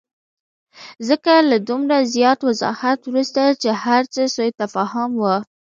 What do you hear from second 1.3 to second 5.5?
له دومره زیات وضاحت وروسته چې هرڅه سوءتفاهم وو.